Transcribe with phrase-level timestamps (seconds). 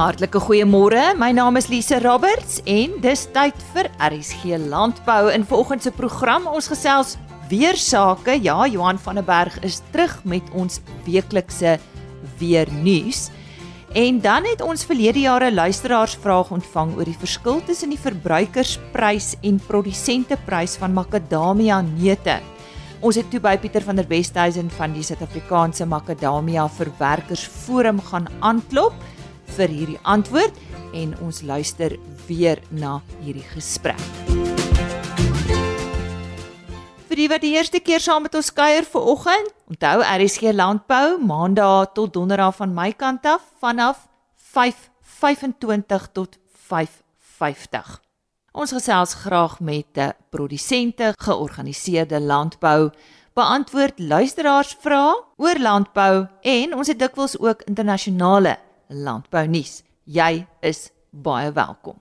[0.00, 1.12] Hartlike goeiemôre.
[1.20, 6.46] My naam is Lise Roberts en dis tyd vir RSG Landbou in vanoggend se program.
[6.48, 7.18] Ons gesels
[7.50, 8.38] weer sake.
[8.40, 11.74] Ja, Johan van der Berg is terug met ons weeklikse
[12.40, 13.26] weer nuus.
[13.92, 19.60] En dan het ons verlede jare luisteraarsvraag ontvang oor die verskil tussen die verbruikersprys en
[19.68, 22.40] produsenteprys van makadamia neute.
[23.04, 28.32] Ons het toe by Pieter van der Westhuizen van die Suid-Afrikaanse Makadamia Verwerkers Forum gaan
[28.40, 28.96] aanklop
[29.56, 30.56] vir hierdie antwoord
[30.96, 31.96] en ons luister
[32.26, 34.00] weer na hierdie gesprek.
[37.10, 41.18] Vir die wat die eerste keer saam met ons kuier vir oggend, onthou RSG Landbou
[41.18, 44.06] Maandag tot Donderdag van my kant af vanaf
[44.54, 46.38] 5:25 tot
[46.70, 47.98] 5:50.
[48.52, 49.98] Ons gesels graag met
[50.30, 52.90] produsente georganiseerde landbou
[53.34, 58.56] beantwoord luisteraars vrae oor landbou en ons het dikwels ook internasionale
[58.90, 59.80] landbou nuus.
[60.04, 61.98] Jy is baie welkom.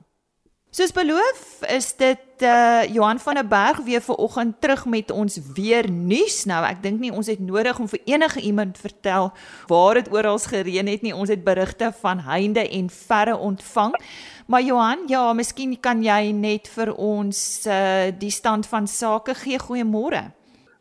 [0.69, 5.39] Soos beloof, is dit uh Johan van der Berg weer ver oggend terug met ons
[5.55, 6.43] weer nuus.
[6.45, 9.31] Nou ek dink nie ons het nodig om vir enige iemand vertel
[9.67, 11.15] waar dit oral gereën het nie.
[11.15, 13.97] Ons het berigte van heinde en verre ontvang.
[14.45, 19.57] Maar Johan, ja, miskien kan jy net vir ons uh die stand van sake gee.
[19.57, 20.29] Goeiemôre.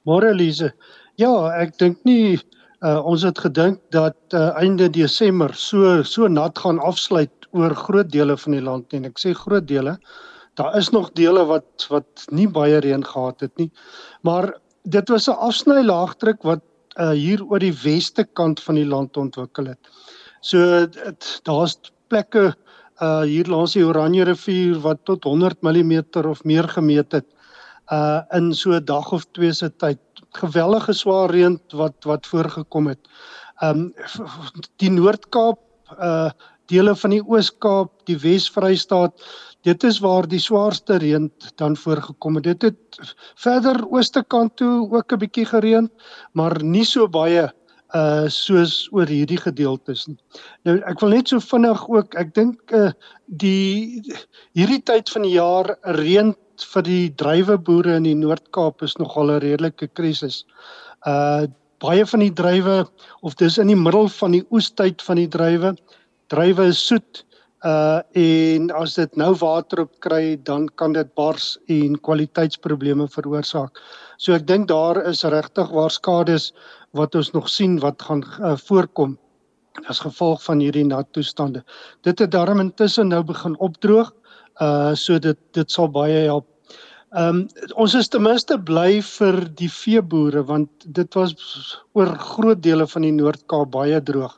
[0.04, 0.74] Môre Elise.
[1.16, 1.32] Ja,
[1.64, 2.36] ek dink nie
[2.78, 8.10] Uh ons het gedink dat uh, einde Desember so so nat gaan afsluit oor groot
[8.10, 9.96] dele van die land en ek sê groot dele.
[10.54, 13.70] Daar is nog dele wat wat nie baie reën gehad het nie.
[14.22, 14.52] Maar
[14.84, 16.62] dit was 'n afsny laagdruk wat
[17.00, 19.82] uh hier oor die weste kant van die land ontwikkel het.
[20.40, 20.86] So
[21.42, 22.54] daar's plekke
[23.02, 27.26] uh hier langs die Oranje rivier wat tot 100 mm of meer gemeet het
[27.90, 29.98] uh in so 'n dag of twee se tyd
[30.36, 33.00] gewellige swaar reën wat wat voorgekom het.
[33.62, 33.92] Um
[34.76, 35.60] die Noord-Kaap,
[35.98, 36.30] uh
[36.68, 39.14] dele van die Oos-Kaap, die Wes-Vrystaat,
[39.64, 42.44] dit is waar die swaarste reën dan voorgekom het.
[42.44, 45.90] Dit het verder ooste kant toe ook 'n bietjie gereën,
[46.32, 47.48] maar nie so baie
[47.94, 50.06] uh soos oor hierdie gedeeltes.
[50.64, 52.92] Nou ek wil net so vinnig ook, ek dink uh
[53.26, 54.02] die
[54.52, 56.34] hierdie tyd van die jaar reën
[56.64, 60.44] vir die druiweboere in die Noord-Kaap is nogal 'n redelike krisis.
[61.06, 61.46] Uh
[61.78, 62.88] baie van die druiwe
[63.22, 65.76] of dis in die middel van die oestyd van die druiwe.
[66.26, 67.24] Druiwe is soet
[67.64, 73.78] uh en as dit nou water op kry, dan kan dit bars en kwaliteitsprobleme veroorsaak.
[74.18, 76.52] So ek dink daar is regtig waar skades
[76.92, 79.18] wat ons nog sien wat gaan uh, voorkom
[79.86, 81.62] as gevolg van hierdie nat toestande.
[82.02, 84.27] Dit het daarom intussen nou begin opdroog uh
[84.94, 86.46] so dit dit sal baie help.
[87.16, 87.46] Ehm um,
[87.80, 91.32] ons is ten minste bly vir die veeboere want dit was
[91.96, 94.34] oor groot dele van die Noord-Kaap baie droog.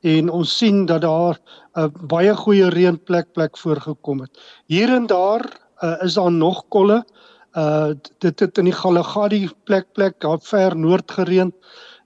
[0.00, 4.32] En ons sien dat daar 'n uh, baie goeie reënplek plek voorgekom het.
[4.66, 5.44] Hier en daar
[5.82, 7.04] uh, is daar nog kolle.
[7.52, 11.52] Uh dit het in die Galagadi plek plek daar ver noord gereën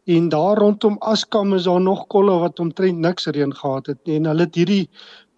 [0.04, 4.16] en daar rondom Askam is daar nog kolle wat omtrent niks reën gehad het nie
[4.16, 4.88] en hulle het hierdie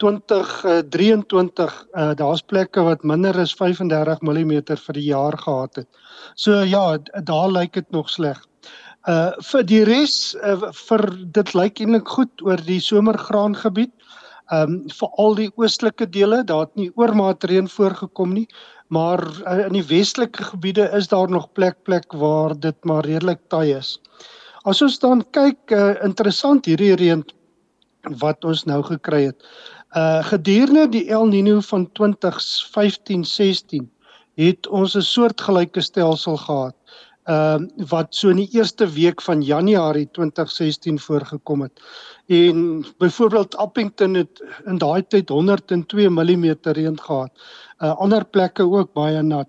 [0.02, 4.54] 2023 uh, daar's plekke wat minder as 35 mm
[4.86, 5.88] vir die jaar gehad het.
[6.34, 8.40] So ja, daar lyk dit nog sleg.
[9.08, 11.06] Uh vir die res uh, vir
[11.38, 13.92] dit lyk eintlik goed oor die somergraangebied.
[14.52, 18.48] Um vir al die oostelike dele, daar het nie oormaat reën voorgekom nie,
[18.92, 23.40] maar uh, in die westelike gebiede is daar nog plek plek waar dit maar redelik
[23.48, 23.96] taai is.
[24.69, 27.24] As ons dan kyk, uh, interessant hierdie reën
[28.22, 29.46] wat ons nou gekry het.
[29.92, 33.84] Uh gedurende die El Niño van 2015-16
[34.41, 36.75] het ons 'n soortgelyke stelsel gehad.
[37.25, 41.82] Ehm uh, wat so in die eerste week van Januarie 2016 voorgekom het.
[42.26, 47.31] En byvoorbeeld Appington het in daai tyd 102 mm reën gehad.
[47.78, 49.48] Uh ander plekke ook baie nat.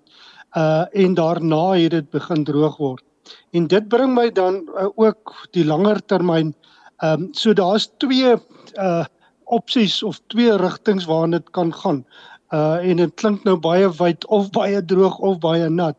[0.52, 3.04] Uh en daarna het dit begin droog word.
[3.50, 6.54] En dit bring my dan uh, ook die langer termyn
[6.98, 8.36] ehm um, so daar's twee
[8.76, 9.04] uh
[9.54, 12.04] opsies of twee rigtings waarna dit kan gaan.
[12.54, 15.96] Uh en dit klink nou baie wyd of baie droog of baie nat.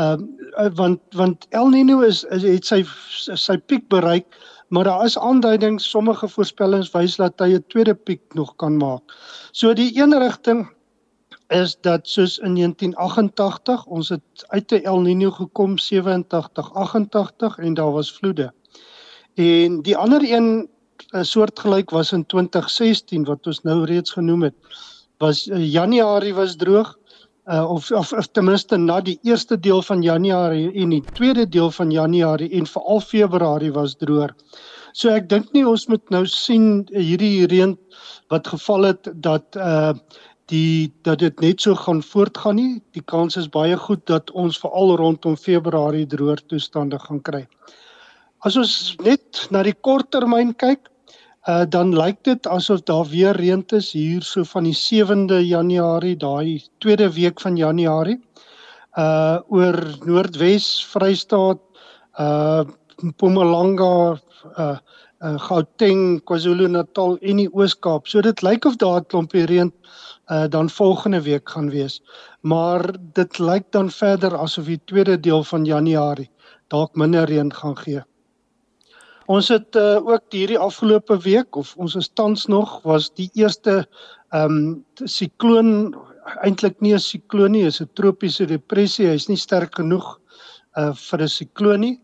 [0.00, 0.24] Ehm
[0.58, 2.82] uh, want want El Niño is, is het sy
[3.36, 4.26] sy piek bereik,
[4.68, 9.02] maar daar is aanduidings sommige voorspellings wys dat hy 'n tweede piek nog kan maak.
[9.52, 10.70] So die een rigting
[11.52, 17.74] is dat soos in 1988 ons het uit 'n El Niño gekom 87 88 en
[17.74, 18.52] daar was vloede.
[19.34, 20.68] En die ander een
[21.10, 24.54] soortgelyk was in 2016 wat ons nou reeds genoem het.
[25.22, 26.96] Was uh, Januarie was droog
[27.46, 31.48] uh, of, of of ten minste na die eerste deel van Januarie en die tweede
[31.48, 34.34] deel van Januarie en veral Februarie was droër.
[34.92, 37.76] So ek dink nie ons moet nou sien hierdie reën
[38.32, 39.94] wat geval het dat uh
[40.50, 42.82] die dat dit net so gaan voortgaan nie.
[42.92, 47.46] Die kans is baie goed dat ons veral rondom Februarie droër toestande gaan kry.
[48.44, 50.90] As ons net na die korttermyn kyk,
[51.42, 56.16] uh dan lyk dit asof daar weer reën is hier so van die 7de Januarie,
[56.16, 58.20] daai tweede week van Januarie.
[58.94, 61.58] Uh oor Noordwes, Vrystaat,
[62.20, 62.62] uh
[63.02, 64.20] Mpumalanga,
[64.58, 64.76] uh
[65.22, 68.06] uh Gauteng, KwaZulu-Natal en die Oos-Kaap.
[68.06, 69.72] So dit lyk of daar 'n klompie reën
[70.30, 72.02] uh dan volgende week gaan wees.
[72.40, 76.30] Maar dit lyk dan verder asof die tweede deel van Januarie
[76.68, 78.02] dalk minder reën gaan gee.
[79.32, 83.82] Ons het uh, ook hierdie afgelope week of ons is tans nog was die eerste
[84.32, 85.94] ehm um, sikloon
[86.46, 89.08] eintlik nie 'n sikloon nie, is 'n tropiese depressie.
[89.08, 90.18] Hy's nie sterk genoeg
[90.76, 91.96] uh vir 'n sikloon nie,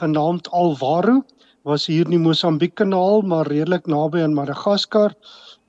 [0.00, 1.22] genaamd Alvaro
[1.64, 5.14] was hier in die Mosambiek kanaal maar redelik naby aan Madagaskar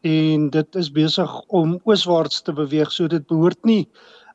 [0.08, 3.88] en dit is besig om ooswaarts te beweeg so dit behoort nie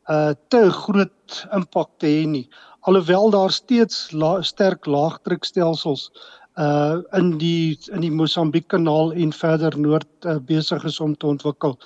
[0.09, 2.47] uh, te groot impak te hê nie
[2.89, 6.11] alhoewel daar steeds la sterk laagdrukstelsels
[6.57, 11.27] uh in die in die Mosambiek kanaal en verder noord uh, besig is om te
[11.27, 11.79] ontwikkel.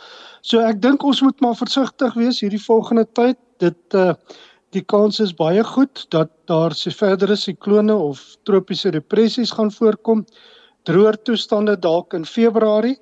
[0.42, 3.38] So ek dink ons moet maar versigtig wees hierdie volgende tyd.
[3.58, 4.12] Dit uh
[4.76, 10.26] die kans is baie goed dat daar se verdere siklone of tropiese depressies gaan voorkom.
[10.84, 12.98] Droër toestande dalk in Februarie,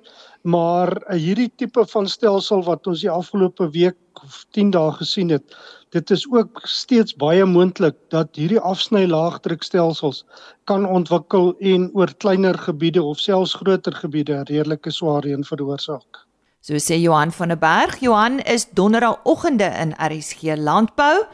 [0.47, 5.33] maar uh, hierdie tipe van stelsel wat ons die afgelope week of 10 dae gesien
[5.33, 5.55] het,
[5.95, 10.23] dit is ook steeds baie moontlik dat hierdie afsny laagdrukstelsels
[10.69, 16.23] kan ontwikkel en oor kleiner gebiede of selfs groter gebiede redelike swaar reën veroorsaak.
[16.61, 21.27] So sê Johan van der Berg, Johan is donderdagoggende in RSG Landbou.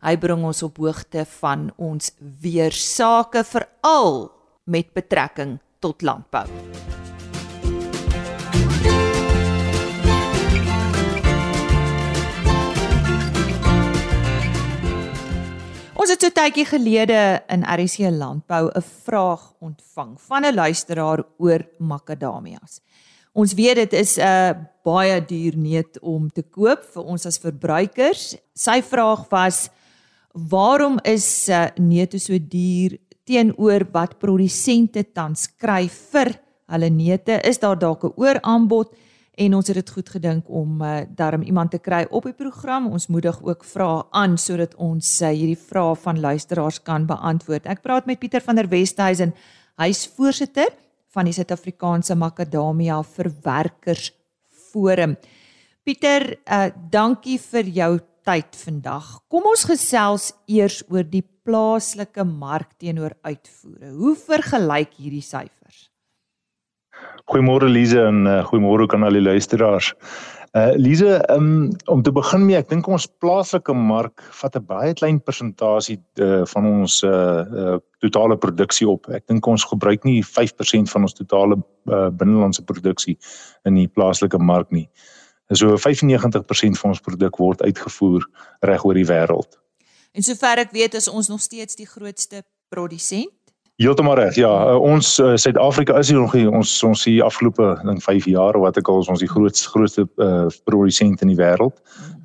[0.00, 4.28] Hy bring ons op hoogte van ons weersake veral
[4.64, 6.46] met betrekking tot landbou.
[16.08, 17.16] Ons het so tydjie gelede
[17.52, 22.80] in RC Landbou 'n vraag ontvang van 'n luisteraar oor makadamias.
[23.34, 27.38] Ons weet dit is 'n uh, baie duur neut om te koop vir ons as
[27.38, 28.36] verbruikers.
[28.54, 29.68] Sy vraag was
[30.32, 37.40] waarom is uh, neute so duur teenoor wat produsente tans kry vir hulle neute?
[37.44, 38.96] Is daar dalk 'n ooraanbod?
[39.38, 42.88] En ons het dit goed gedink om uh, darm iemand te kry op die program.
[42.90, 47.68] Ons moedig ook vrae aan sodat ons uh, hierdie vrae van luisteraars kan beantwoord.
[47.70, 49.34] Ek praat met Pieter van der Westhuizen.
[49.78, 50.72] Hy's voorsitter
[51.14, 54.10] van die Suid-Afrikaanse Makadamia Verwerkers
[54.72, 55.14] Forum.
[55.86, 57.92] Pieter, uh, dankie vir jou
[58.26, 59.20] tyd vandag.
[59.30, 63.94] Kom ons gesels eers oor die plaaslike mark teenoor uitvoere.
[63.94, 65.86] Hoe vergelyk hierdie syfers?
[67.28, 69.92] Goeiemôre Lize en uh, goeiemôre aan al die luisteraars.
[70.56, 74.94] Uh Lize, um, om te begin mee, ek dink ons plaaslike mark vat 'n baie
[74.96, 79.08] klein persentasie uh, van ons uh, uh totale produksie op.
[79.10, 83.18] Ek dink ons gebruik nie 5% van ons totale uh, binnelandse produksie
[83.66, 84.88] in die plaaslike mark nie.
[85.52, 88.24] So 95% van ons produk word uitgevoer
[88.60, 89.58] reg oor die wêreld.
[90.12, 93.32] En sover ek weet is ons nog steeds die grootste produsent.
[93.78, 94.34] Heeltemal reg.
[94.34, 98.00] Ja, uh, ons uh, Suid-Afrika uh, is hier nog hier ons ons hier afgelope ding
[98.02, 101.76] 5 jaar of wat ek al ons die grootste grootste uh, produsent in die wêreld.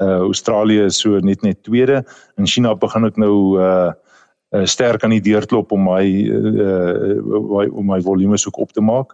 [0.01, 2.01] Uh Australië is so net net tweede.
[2.42, 3.92] In China begin ek nou uh
[4.54, 6.01] uh sterk aan die deur klop om my
[6.34, 9.13] uh om my volume soek op te maak.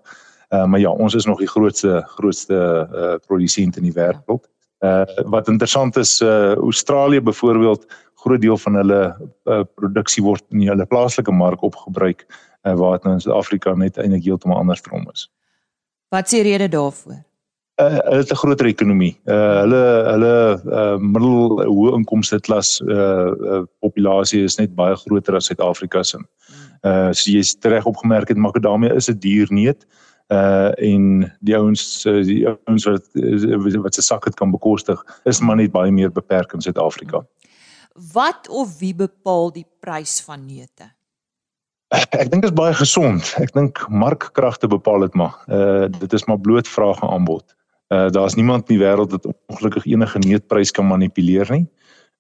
[0.49, 4.47] Uh, maar ja, ons is nog die grootste grootste uh, produsent in die wêreld.
[4.79, 7.85] Uh wat interessant is, uh Australië byvoorbeeld,
[8.23, 9.01] groot deel van hulle
[9.45, 12.25] uh, produksie word in hulle plaaslike mark opgebruik,
[12.63, 15.27] uh, waar dit nou in Suid-Afrika net eintlik heeltemal andersom is.
[16.11, 17.19] Wat is die rede daarvoor?
[17.79, 19.15] Uh hulle het 'n groter ekonomie.
[19.25, 20.33] Uh hulle hulle
[20.79, 26.19] uh middel hoë inkomste klas uh, uh populasie is net baie groter as Suid-Afrika se.
[26.83, 31.05] Uh so jy is reg opgemerk het makadamia is 'n duur neut uh en
[31.41, 33.07] die ouens die ouens wat
[33.81, 37.23] wat se sak het kan bekostig is maar net baie meer beperk in Suid-Afrika.
[38.13, 40.93] Wat of wie bepaal die prys van neute?
[41.89, 43.31] Ek dink dit is baie gesond.
[43.41, 45.39] Ek dink markkragte bepaal dit maar.
[45.49, 47.55] Uh dit is maar bloot vraag en aanbod.
[47.89, 51.65] Uh daar's niemand in die wêreld wat ongelukkig enige neutprys kan manipuleer nie.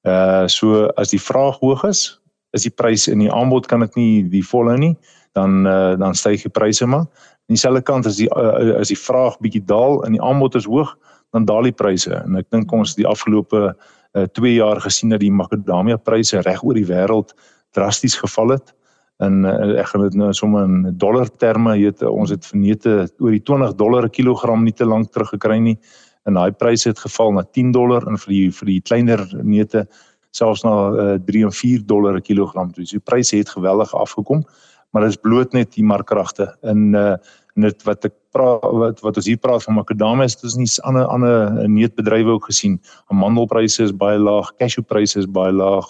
[0.01, 2.17] Uh so as die vraag hoog is,
[2.57, 4.95] is die prys in die aanbod kan dit nie die volhou nie,
[5.37, 7.05] dan uh dan styg die pryse maar
[7.49, 10.67] aan dieselfde kant as die uh, as die vraag bietjie daal en die aanbod is
[10.69, 10.93] hoog,
[11.33, 12.13] dan daal die pryse.
[12.13, 13.73] En ek dink ons die afgelope
[14.13, 17.33] 2 uh, jaar gesien dat die makadamia pryse reg oor die wêreld
[17.73, 18.75] drasties geval het.
[19.19, 23.33] en uh, ek gaan dit nou sommer in dollar terme weet ons het verneute oor
[23.35, 25.75] die 20 dollar per kilogram nie te lank terug gekry nie
[26.23, 29.83] en daai pryse het geval na 10 dollar en vir die vir die kleiner neute
[30.31, 32.71] selfs na uh, 3 en 4 dollar per kilogram.
[32.75, 34.43] Dus die pryse het geweldig afgekom,
[34.91, 37.15] maar dit is bloot net die markkragte in uh
[37.59, 41.09] net wat ek praat wat wat ons hier praat van makadamia is dis nie ander
[41.11, 42.77] ander neutbedrywe ook gesien.
[43.11, 45.89] Amandelpryse is baie laag, cashewpryse is baie laag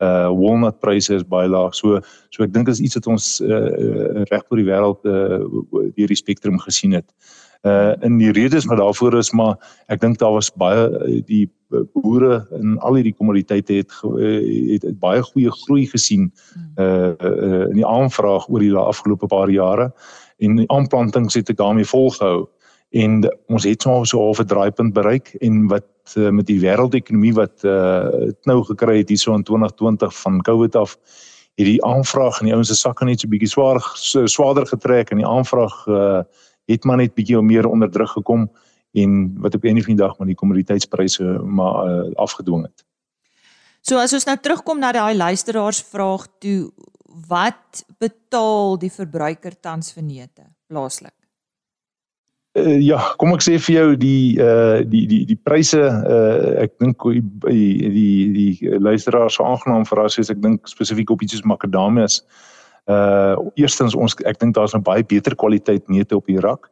[0.00, 1.74] uh walnut pryse is baie laag.
[1.76, 5.42] So so ek dink is iets wat ons uh reg oor die wêreld uh
[5.96, 7.08] deur die spektrum gesien het.
[7.66, 9.58] Uh in die redes wat daarvoor is, maar
[9.92, 10.88] ek dink daar was baie
[11.28, 11.46] die
[11.92, 16.30] boere in al hierdie kommoditeite het, het het baie goeie groei gesien
[16.76, 19.90] uh, uh in die aanvraag oor die afgelope paar jare.
[20.38, 22.48] En die aanplantings het ek daarmee volgehou.
[22.90, 25.86] En ons het so 'n so 'n draaipunt bereik en wat
[26.16, 30.96] uh, met die wêreldekonomie wat uh, nou gekry het hierso in 2020 van Covid af
[31.54, 35.10] het die aanvraag in die ouens se sakke net so bietjie swaar so swaarder getrek
[35.10, 36.22] en die aanvraag uh,
[36.70, 38.48] het maar net bietjie meer onder druk gekom
[38.92, 42.84] en wat op 'n of ander dag maar die kommoditeitspryse maar uh, afgedwing het.
[43.80, 46.72] So as ons nou terugkom na daai luisteraars vraag toe
[47.28, 51.14] wat betaal die verbruiker tans vir neute plaaslik?
[52.58, 56.72] Uh, ja, kom ek sê vir jou die uh die die die pryse uh ek
[56.82, 57.04] dink
[57.46, 62.24] die die die luisteraars so aangenaam verras is ek dink spesifiek op iets soos makadamias.
[62.90, 66.66] Uh eerstens ons ek dink daar's 'n baie beter kwaliteit neute op die rak.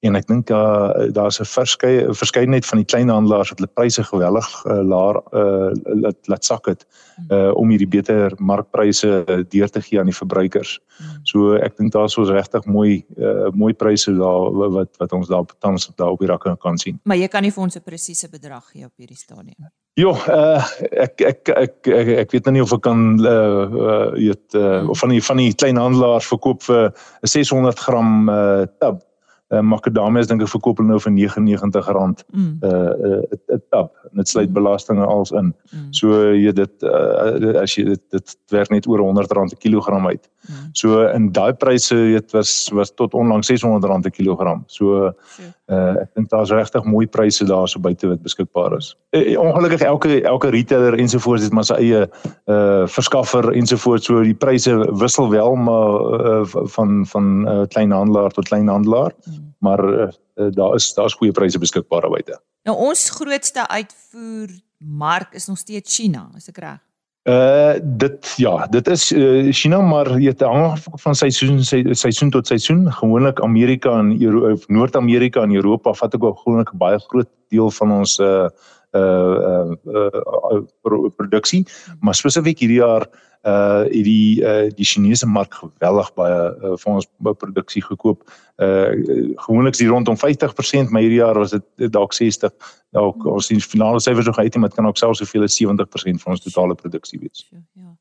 [0.00, 4.04] En ek dink daar uh, daar's 'n verskeie verskeidenheid van die kleinhandelaars wat hulle pryse
[4.04, 5.70] geweldig uh, laag uh,
[6.02, 6.86] laat laat sak het
[7.28, 10.80] uh, om hierdie beter markpryse uh, deur te gee aan die verbruikers.
[10.96, 11.20] Hmm.
[11.22, 15.44] So ek dink daar's so regtig mooi uh, mooi pryse daar wat wat ons daar
[15.58, 17.00] tans daar op die rakke kan sien.
[17.04, 19.68] Maar jy kan nie vir ons 'n presiese bedrag gee op hierdie stadium.
[19.98, 24.12] Jo, uh, ek, ek ek ek ek weet nou nie of ek kan uh uh
[24.16, 26.88] weet uh, of van die van die kleinhandelaars verkoop vir
[27.20, 29.04] 'n 600 gram uh tab
[29.50, 32.50] uh, makadamia is dink ek verkoop hulle nou vir R99 mm.
[32.62, 35.52] uh 'n uh, tap en dit sluit belastinge als in.
[35.72, 35.88] Mm.
[35.90, 40.28] So jy dit uh, as jy dit dit werk net oor R100 per kilogram uit.
[40.48, 40.70] Mm.
[40.72, 44.64] So in daai pryse weet was was tot onlangs R600 per kilogram.
[44.66, 45.12] So
[45.70, 48.94] uh ek dink daar's regtig mooi pryse daar so buite wat beskikbaar is.
[49.16, 52.02] Uh, ongelukkig elke elke retailer ensovoorts het maar sy eie
[52.50, 56.42] uh verskaffer ensovoorts so die pryse wissel wel maar uh,
[56.76, 59.14] van van uh, kleinhandelaar tot kleinhandelaar.
[59.26, 62.40] Mm maar uh, daar is daar's goeie pryse beskikbaar buite.
[62.64, 66.80] Nou ons grootste uitvoer mark is nog steeds China, is ek reg?
[67.30, 71.62] Uh dit ja, dit is uh, China maar het hang van seisoen
[71.94, 72.92] seisoen tot seisoen.
[72.92, 74.10] Gewoonlik Amerika en
[74.66, 78.48] Noord-Amerika en Europa vat ook gewoonlik 'n baie groot deel van ons uh
[78.90, 80.10] uh uh,
[80.82, 81.66] uh produksie,
[82.00, 87.08] maar spesifiek hierdie jaar uh die uh die Chinese mark geweldig baie uh, vir ons
[87.22, 88.24] produksie gekoop.
[88.60, 88.92] Uh
[89.46, 92.52] gewoonlik is dit rondom 50%, maar hierdie jaar was dit dalk 60.
[92.92, 96.20] Dalk ons sien finale syfers nog uit, maar dit kan ook selfs soveel as 70%
[96.20, 97.46] van ons totale produksie wees.
[97.50, 97.96] Ja.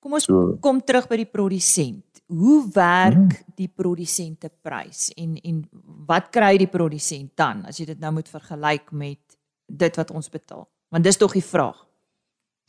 [0.00, 2.22] Kom ons so, kom terug by die produsent.
[2.26, 3.54] Hoe werk hmm.
[3.56, 5.64] die produsente prys en en
[6.08, 9.20] wat kry die produsent dan as jy dit nou moet vergelyk met
[9.68, 10.64] dit wat ons betaal?
[10.88, 11.84] Want dis tog die vraag.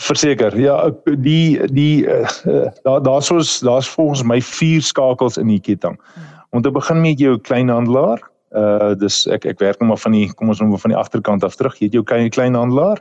[0.03, 0.57] Verseker.
[0.59, 2.27] Ja, die die uh,
[2.83, 5.95] daar daar's ons daar's volgens my vier skakels in die ketting.
[6.51, 8.23] Om te begin met jou kleinhandelaar.
[8.51, 10.99] Uh dis ek ek werk nou maar van die kom ons noem maar van die
[10.99, 11.77] agterkant af terug.
[11.79, 12.99] Jy het jou klein kleinhandelaar.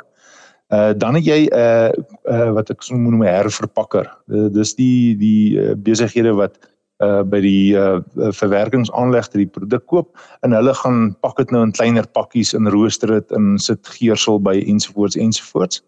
[0.70, 1.90] Uh dan het jy 'n uh,
[2.30, 4.06] uh wat ek so noem 'n herverpakker.
[4.30, 6.58] Uh, dis die die uh, besighede wat
[7.02, 10.14] uh by die uh verwerkingsaanlegte die produk koop
[10.46, 14.38] en hulle gaan pak dit nou in kleiner pakkies in rooster dit en sit geursel
[14.38, 15.82] by ensovoorts ensovoorts.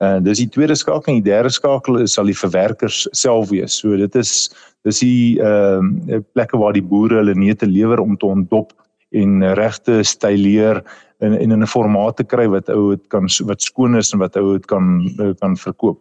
[0.00, 3.50] En uh, dis die tweede skakel en die derde skakel is sal die verwerkers self
[3.50, 3.76] wees.
[3.82, 4.48] So dit is
[4.88, 8.72] dis die ehm uh, plekke waar die boere hulle neute lewer om te ontdop
[9.12, 10.80] en regte styleer
[11.20, 14.36] in in 'n formaat te kry wat ou dit kan wat skoon is en wat
[14.36, 16.00] ou dit kan kan verkoop.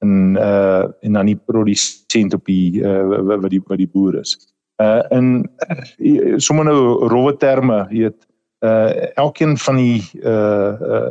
[0.00, 4.38] En uh en dan die produsent op die uh wat die wat die boer is.
[4.80, 5.50] Uh in
[6.00, 8.16] uh, sommer nou rowwe terme, weet
[8.64, 8.90] uh
[9.20, 11.08] elkeen van die uh, uh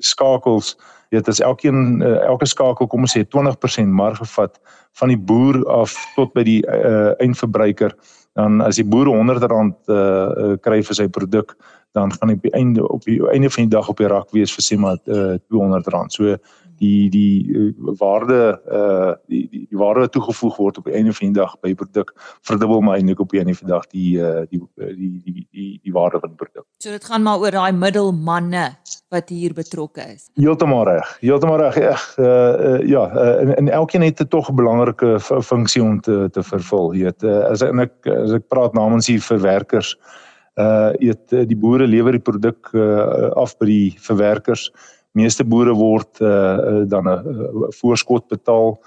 [0.00, 0.76] skakels
[1.14, 4.60] weet as elkeen uh, elke skakel kom ons sê 20% marge vat
[4.98, 7.94] van die boer af tot by die uh, eindverbruiker
[8.36, 11.56] dan as die boer 100 rand uh, kry vir sy produk
[11.96, 14.52] dan gaan op die einde op die einde van die dag op die rak wees
[14.52, 16.12] vir sê maar uh, R200.
[16.12, 16.36] So
[16.78, 21.14] die die uh, waarde uh die, die die waarde wat toegevoeg word op die einde
[21.16, 22.12] van die dag by produk
[22.48, 25.70] verdubbel maar eintlik op die einde van die dag die uh die die die die
[25.82, 26.66] die waarde van die produk.
[26.84, 28.66] So dit gaan maar oor daai middelmanne
[29.14, 30.28] wat hier betrokke is.
[30.36, 31.16] Heeltemal reg.
[31.22, 31.80] Heeltemal reg.
[31.80, 36.28] Eg uh, uh ja, uh, en, en elkeen het tog 'n belangrike funksie om te
[36.32, 36.92] te vervul.
[36.92, 40.24] Jy weet, uh, as ek as ek praat namens die verwerkers uh
[40.56, 44.70] eet die boere lewer die produk uh, af by die verwerkers.
[45.12, 48.78] Meeste boere word uh, dan 'n uh, voorskot betaal.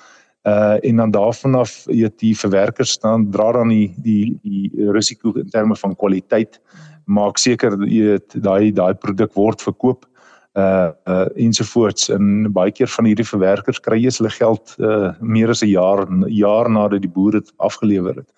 [0.48, 5.34] Uh en dan daarvan af eet die verwerkers dan dra dan die die die risiko
[5.34, 6.62] in terme van kwaliteit.
[7.06, 10.06] Maak seker eet daai daai produk word verkoop.
[10.54, 12.10] Uh uh ensovoorts.
[12.10, 16.08] En baie keer van hierdie verwerkers kry jy hulle geld uh meer as 'n jaar
[16.28, 18.32] jaar nadat die boere dit afgelewer het.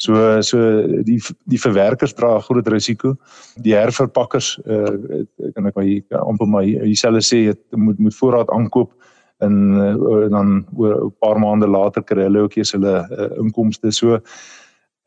[0.00, 0.58] So so
[1.04, 3.16] die die verwerkers dra 'n groot risiko.
[3.60, 8.92] Die herverpakkers uh kan ek my amper my dieselfde sê het moet moet voorraad aankoop
[9.40, 13.92] en uh, dan oor 'n paar maande later kry hulle ook eens hulle uh, inkomste.
[13.92, 14.20] So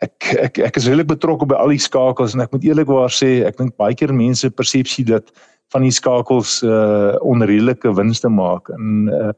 [0.02, 3.46] ek ek ek is regtig betrokke by al die skakels en ek moet eerlikwaar sê
[3.48, 5.32] ek dink baie keer mense persepsie dat
[5.74, 9.34] van die skakels uh onredelike winste maak en uh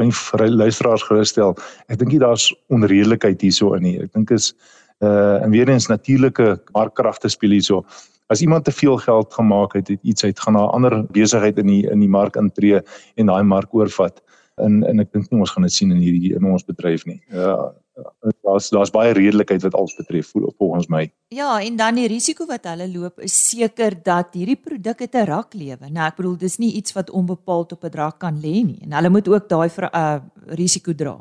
[0.00, 1.56] kan luisteraars gerusstel.
[1.88, 3.96] Ek dink nie daar's onredelikheid hierso in nie.
[4.02, 4.52] Ek dink is
[5.00, 7.84] uh en weer eens natuurlike markkragte speel hierso.
[8.30, 11.58] As iemand te veel geld gemaak het, het iets uit gaan na 'n ander besigheid
[11.58, 12.80] in die in die mark intree
[13.16, 14.22] en daai mark oorvat.
[14.56, 17.22] En en ek dink nie ons gaan dit sien in hierdie in ons bedryf nie.
[17.32, 17.72] Ja,
[18.42, 21.12] daar's daar's baie redelikheid wat alles betref volgens my.
[21.28, 25.26] Ja, en dan die risiko wat hulle loop is seker dat hierdie produk het 'n
[25.26, 25.90] rak lewe.
[25.90, 28.92] Nou ek bedoel dis nie iets wat onbepaald op 'n rak kan lê nie en
[28.92, 31.20] hulle moet ook daai uh risiko dra.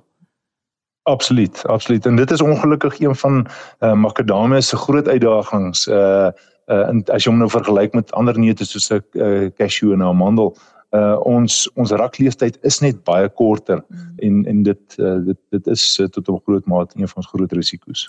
[1.03, 2.05] Absoluut, absoluut.
[2.05, 3.47] En dit is ongelukkig een van
[3.79, 5.87] uh, makadamia se groot uitdagings.
[5.87, 6.29] Uh
[6.69, 9.99] uh en as jy hom nou vergelyk met ander neute soos 'n uh, cashew en
[9.99, 10.57] 'n amandel,
[10.97, 14.07] uh ons ons rakleeftyd is net baie korter mm.
[14.25, 17.31] en en dit uh, dit dit is uh, tot 'n groot mate een van ons
[17.33, 18.07] groot risiko's.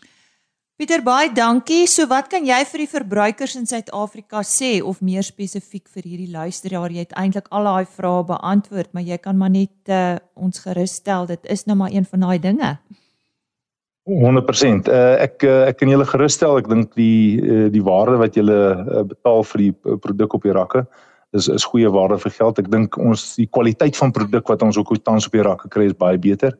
[0.80, 1.86] Pieter baie dankie.
[1.86, 6.30] So wat kan jy vir die verbruikers in Suid-Afrika sê of meer spesifiek vir hierdie
[6.32, 6.88] luisteraar?
[6.88, 10.94] Jy het eintlik al daai vrae beantwoord, maar jy kan maar net uh, ons gerus
[11.02, 12.78] stel dit is nou maar een van daai dinge.
[14.08, 14.88] 100%.
[14.88, 18.40] Uh, ek uh, ek kan julle gerus stel, ek dink die uh, die waarde wat
[18.40, 20.86] julle uh, betaal vir die produk op die rakke
[21.32, 22.58] is is goeie waarde vir geld.
[22.58, 25.86] Ek dink ons die kwaliteit van produk wat ons ook tans op die rakke kry
[25.90, 26.56] is baie beter.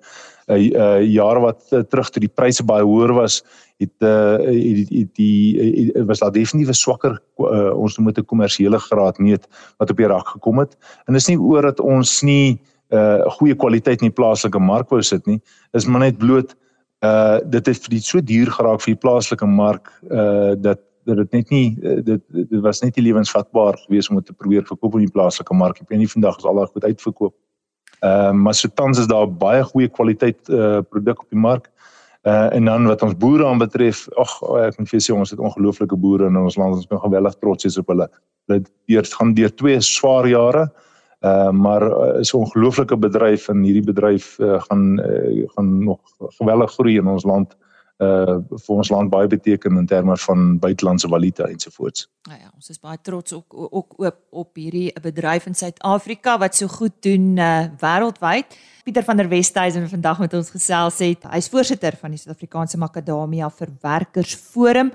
[0.50, 3.42] 'n uh, uh, jaar wat uh, terug toe die pryse baie hoër was,
[3.78, 8.24] het uh, die die, die uh, was daar definitief 'n swakker uh, ons dit 'n
[8.24, 9.46] kommersiële graad meet
[9.78, 10.76] wat op die rak gekom het.
[11.06, 12.59] En dis nie oor dat ons nie
[12.90, 15.40] 'n uh, goeie kwaliteit in die plaaslike mark wou sit nie.
[15.72, 16.56] Dis maar net bloot
[17.00, 21.16] uh dit het vir die so duur geraak vir die plaaslike mark uh dat dat
[21.16, 24.66] dit net nie uh, dit dit was net nie lewensvatbaar geweest om dit te probeer
[24.68, 25.80] verkoop in die plaaslike mark.
[25.80, 27.34] Ek weet nie vandag is al goed uitverkoop.
[28.00, 31.70] Ehm uh, maar so tans is daar baie goeie kwaliteit uh produk op die mark.
[32.22, 34.36] Uh en dan wat ons boere aanbetref, ag
[34.66, 36.76] ek moet vir sê ons het ongelooflike boere in ons land.
[36.76, 38.08] Ons kan geweldig trots wees op hulle.
[38.48, 38.62] Hulle
[38.96, 40.68] het gaan deur twee swaar jare.
[41.20, 46.00] Uh maar uh, is 'n ongelooflike bedryf en hierdie bedryf uh, gaan uh, gaan nog
[46.38, 47.69] geweldig groei in ons land uh
[48.00, 52.06] vir ons land baie beteken in terme van buitelandse valuta ensovoorts.
[52.28, 56.56] Nou ja, ons is baie trots ook ook op op hierdie bedryf in Suid-Afrika wat
[56.56, 58.56] so goed doen uh wêreldwyd.
[58.84, 61.24] Pieter van der Westhuizen vandag met ons gesels het.
[61.28, 64.92] Hy's voorsitter van die Suid-Afrikaanse Makadamia Verwerkersforum.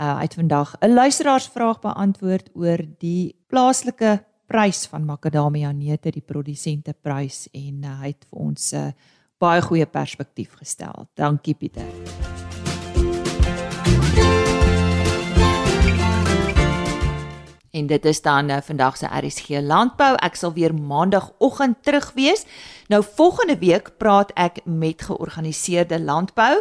[0.00, 6.24] Uh hy het vandag 'n luisteraarsvraag beantwoord oor die plaaslike prys van makadamia neute, die
[6.24, 8.92] produsenteprys en uh, hy het vir ons 'n uh,
[9.42, 11.08] baie goeie perspektief gestel.
[11.18, 11.88] Dankie Pieter.
[17.72, 20.12] En dit is dan uh, vandag se RSG landbou.
[20.20, 22.44] Ek sal weer maandagooggend terug wees.
[22.92, 26.60] Nou volgende week praat ek met georganiseerde landbou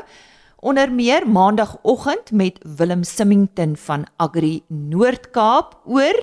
[0.61, 6.15] onder meer maandagooggend met Willem Simington van Agri Noord-Kaap oor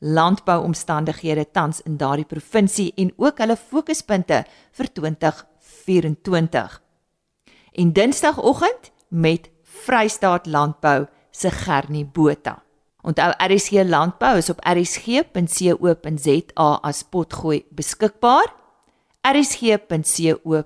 [0.00, 4.42] landbouomstandighede tans in daardie provinsie en ook hulle fokuspunte
[4.76, 4.92] vir
[5.84, 6.82] 2024.
[7.72, 12.62] En Dinsdagoggend met Vrystaat Landbou se Gernie Botha.
[13.02, 16.18] Onthou RSG Landbou is op rsg.co.za
[16.82, 18.54] as potgooi beskikbaar.
[19.20, 20.58] rsg.co.za.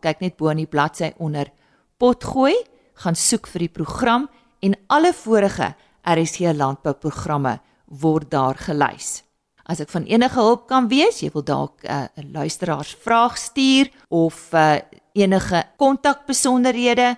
[0.00, 1.50] Kyk net bo in die bladsy onder
[1.98, 2.54] potgooi,
[3.02, 4.28] gaan soek vir die program
[4.62, 5.74] en alle vorige
[6.06, 9.25] RSG Landbou programme word daar gelys.
[9.66, 13.90] As ek van enige hulp kan wees, jy wil dalk uh, 'n uh, luisteraarsvraag stuur
[14.08, 14.78] of uh,
[15.12, 17.16] enige kontakbesonderhede,